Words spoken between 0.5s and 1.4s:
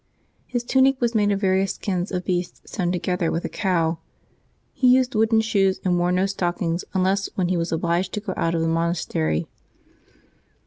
tunic was made of